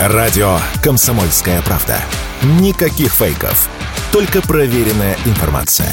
[0.00, 2.00] Радио «Комсомольская правда».
[2.60, 3.68] Никаких фейков.
[4.12, 5.92] Только проверенная информация.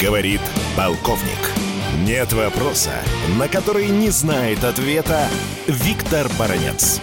[0.00, 0.40] Говорит
[0.76, 1.26] полковник.
[2.04, 2.92] Нет вопроса,
[3.36, 5.26] на который не знает ответа
[5.66, 7.00] Виктор Баранец.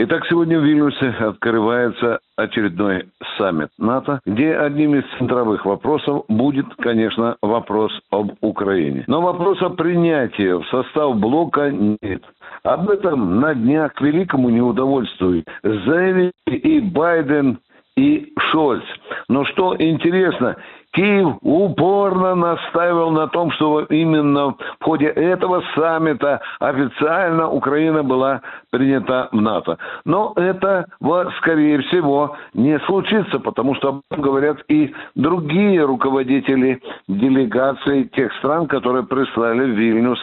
[0.00, 7.36] Итак, сегодня в Вильнюсе открывается очередной саммит НАТО, где одним из центровых вопросов будет, конечно,
[7.42, 9.02] вопрос об Украине.
[9.08, 12.22] Но вопрос о принятии в состав блока нет.
[12.62, 17.58] Об этом на днях к великому неудовольствию заявили и Байден,
[17.96, 18.84] и Шольц.
[19.28, 20.56] Но что интересно,
[20.92, 29.28] Киев упорно настаивал на том, что именно в ходе этого саммита официально Украина была принята
[29.30, 29.78] в НАТО.
[30.04, 30.86] Но это,
[31.38, 39.70] скорее всего, не случится, потому что говорят и другие руководители делегаций тех стран, которые прислали
[39.70, 40.18] в Вильнюс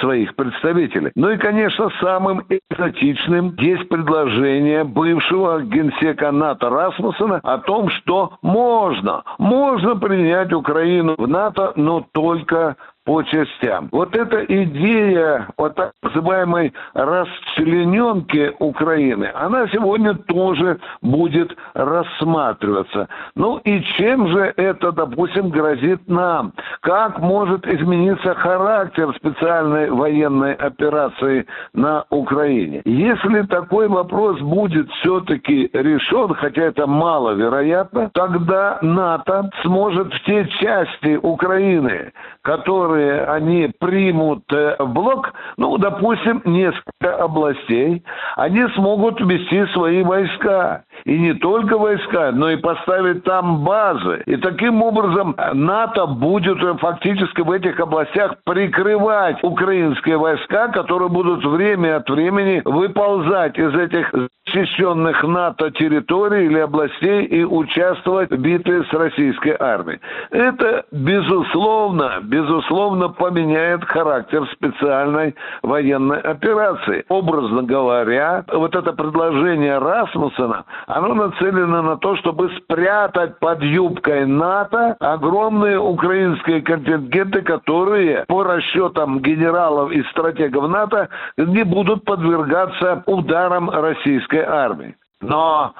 [0.00, 1.12] своих представителей.
[1.14, 9.22] Ну и, конечно, самым экзотичным есть предложение бывшего генсека НАТО Расмуссена о том, что можно,
[9.38, 10.19] можно принять
[10.56, 12.76] Украину в НАТО, но только
[13.10, 13.88] по частям.
[13.90, 23.08] Вот эта идея вот так называемой расчлененки Украины, она сегодня тоже будет рассматриваться.
[23.34, 26.52] Ну и чем же это, допустим, грозит нам?
[26.82, 32.82] Как может измениться характер специальной военной операции на Украине?
[32.84, 40.20] Если такой вопрос будет все-таки решен, хотя это маловероятно, тогда НАТО сможет в
[40.60, 48.02] части Украины, которые которые они примут э, в блок, ну, допустим, несколько областей,
[48.36, 50.84] они смогут ввести свои войска.
[51.04, 54.22] И не только войска, но и поставить там базы.
[54.26, 61.96] И таким образом НАТО будет фактически в этих областях прикрывать украинские войска, которые будут время
[61.96, 64.12] от времени выползать из этих
[64.50, 70.00] защищенных НАТО территорий или областей и участвовать в битве с российской армией.
[70.30, 77.04] Это, безусловно, безусловно поменяет характер специальной военной операции.
[77.08, 84.96] Образно говоря, вот это предложение Расмуссена, оно нацелено на то, чтобы спрятать под юбкой НАТО
[85.00, 94.39] огромные украинские контингенты, которые по расчетам генералов и стратегов НАТО не будут подвергаться ударам российской
[94.46, 94.96] армии.
[95.20, 95.74] Но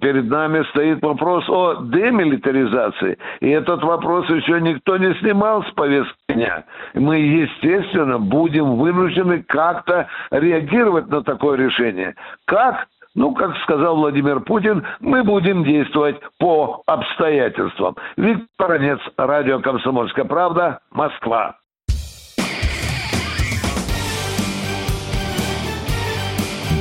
[0.00, 3.18] Перед нами стоит вопрос о демилитаризации.
[3.40, 6.64] И этот вопрос еще никто не снимал с повестки дня.
[6.94, 12.14] Мы, естественно, будем вынуждены как-то реагировать на такое решение.
[12.44, 12.86] Как?
[13.14, 17.96] Ну, как сказал Владимир Путин, мы будем действовать по обстоятельствам.
[18.16, 21.56] Виктор Баранец, радио «Комсомольская правда», Москва.